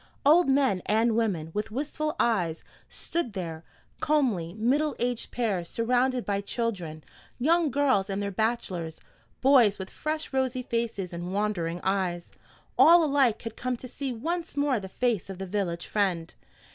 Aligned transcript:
Old 0.25 0.49
men 0.49 0.81
and 0.87 1.15
women, 1.15 1.51
with 1.53 1.69
wistful 1.69 2.15
eyes, 2.19 2.63
stood 2.89 3.33
there; 3.33 3.63
comely 3.99 4.55
middle 4.55 4.95
aged 4.97 5.29
pairs, 5.29 5.69
surrounded 5.69 6.25
by 6.25 6.41
children; 6.41 7.03
young 7.37 7.69
girls 7.69 8.09
and 8.09 8.19
their 8.19 8.31
bachelors; 8.31 8.99
boys 9.41 9.77
with 9.77 9.91
fresh 9.91 10.33
rosy 10.33 10.63
faces 10.63 11.13
and 11.13 11.35
wondering 11.35 11.79
eyes, 11.83 12.31
all 12.79 13.03
alike 13.05 13.43
had 13.43 13.55
come 13.55 13.77
to 13.77 13.87
see 13.87 14.11
once 14.11 14.57
more 14.57 14.79
the 14.79 14.89
face 14.89 15.29
of 15.29 15.37
the 15.37 15.45
village 15.45 15.85
friend. 15.85 16.33